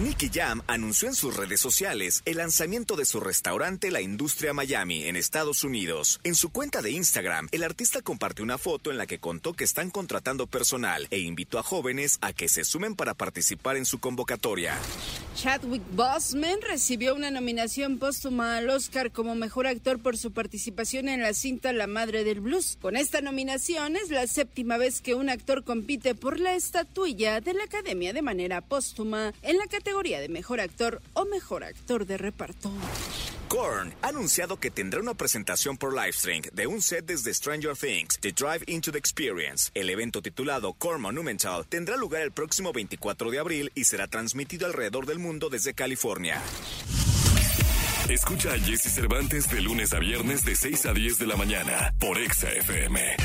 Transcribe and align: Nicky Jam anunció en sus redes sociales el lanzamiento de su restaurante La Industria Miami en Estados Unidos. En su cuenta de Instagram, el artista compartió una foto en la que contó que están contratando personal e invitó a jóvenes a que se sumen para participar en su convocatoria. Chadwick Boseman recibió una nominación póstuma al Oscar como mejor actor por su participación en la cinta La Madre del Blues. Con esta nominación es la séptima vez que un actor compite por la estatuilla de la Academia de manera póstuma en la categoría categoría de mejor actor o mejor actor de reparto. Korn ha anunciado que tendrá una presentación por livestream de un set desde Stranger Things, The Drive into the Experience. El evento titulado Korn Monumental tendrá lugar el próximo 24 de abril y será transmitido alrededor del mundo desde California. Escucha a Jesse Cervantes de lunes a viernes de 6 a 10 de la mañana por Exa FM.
Nicky 0.00 0.30
Jam 0.32 0.62
anunció 0.66 1.08
en 1.08 1.14
sus 1.14 1.36
redes 1.36 1.60
sociales 1.60 2.22
el 2.24 2.38
lanzamiento 2.38 2.96
de 2.96 3.04
su 3.04 3.20
restaurante 3.20 3.90
La 3.90 4.00
Industria 4.00 4.54
Miami 4.54 5.04
en 5.04 5.14
Estados 5.14 5.62
Unidos. 5.62 6.20
En 6.24 6.34
su 6.34 6.48
cuenta 6.48 6.80
de 6.80 6.90
Instagram, 6.90 7.48
el 7.52 7.62
artista 7.62 8.00
compartió 8.00 8.42
una 8.42 8.56
foto 8.56 8.90
en 8.90 8.96
la 8.96 9.06
que 9.06 9.18
contó 9.18 9.52
que 9.52 9.64
están 9.64 9.90
contratando 9.90 10.46
personal 10.46 11.06
e 11.10 11.18
invitó 11.18 11.58
a 11.58 11.62
jóvenes 11.62 12.16
a 12.22 12.32
que 12.32 12.48
se 12.48 12.64
sumen 12.64 12.94
para 12.96 13.12
participar 13.12 13.76
en 13.76 13.84
su 13.84 13.98
convocatoria. 13.98 14.78
Chadwick 15.36 15.82
Boseman 15.92 16.62
recibió 16.62 17.14
una 17.14 17.30
nominación 17.30 17.98
póstuma 17.98 18.56
al 18.56 18.70
Oscar 18.70 19.12
como 19.12 19.34
mejor 19.34 19.66
actor 19.66 19.98
por 20.00 20.16
su 20.16 20.32
participación 20.32 21.08
en 21.10 21.20
la 21.20 21.34
cinta 21.34 21.74
La 21.74 21.86
Madre 21.86 22.24
del 22.24 22.40
Blues. 22.40 22.78
Con 22.80 22.96
esta 22.96 23.20
nominación 23.20 23.96
es 23.96 24.08
la 24.08 24.26
séptima 24.26 24.78
vez 24.78 25.02
que 25.02 25.14
un 25.14 25.28
actor 25.28 25.62
compite 25.62 26.14
por 26.14 26.40
la 26.40 26.54
estatuilla 26.54 27.42
de 27.42 27.52
la 27.52 27.64
Academia 27.64 28.14
de 28.14 28.22
manera 28.22 28.62
póstuma 28.62 29.34
en 29.42 29.58
la 29.58 29.66
categoría 29.66 29.89
categoría 29.90 30.20
de 30.20 30.28
mejor 30.28 30.60
actor 30.60 31.02
o 31.14 31.24
mejor 31.24 31.64
actor 31.64 32.06
de 32.06 32.16
reparto. 32.16 32.70
Korn 33.48 33.92
ha 34.02 34.08
anunciado 34.10 34.56
que 34.56 34.70
tendrá 34.70 35.00
una 35.00 35.14
presentación 35.14 35.76
por 35.76 35.92
livestream 35.92 36.42
de 36.52 36.68
un 36.68 36.80
set 36.80 37.06
desde 37.06 37.34
Stranger 37.34 37.76
Things, 37.76 38.16
The 38.20 38.30
Drive 38.30 38.62
into 38.68 38.92
the 38.92 38.98
Experience. 38.98 39.72
El 39.74 39.90
evento 39.90 40.22
titulado 40.22 40.74
Korn 40.74 41.02
Monumental 41.02 41.66
tendrá 41.66 41.96
lugar 41.96 42.22
el 42.22 42.30
próximo 42.30 42.72
24 42.72 43.32
de 43.32 43.40
abril 43.40 43.72
y 43.74 43.82
será 43.82 44.06
transmitido 44.06 44.66
alrededor 44.66 45.06
del 45.06 45.18
mundo 45.18 45.48
desde 45.50 45.74
California. 45.74 46.40
Escucha 48.08 48.52
a 48.52 48.58
Jesse 48.60 48.94
Cervantes 48.94 49.50
de 49.50 49.60
lunes 49.60 49.92
a 49.92 49.98
viernes 49.98 50.44
de 50.44 50.54
6 50.54 50.86
a 50.86 50.92
10 50.92 51.18
de 51.18 51.26
la 51.26 51.34
mañana 51.34 51.92
por 51.98 52.16
Exa 52.16 52.48
FM. 52.52 53.16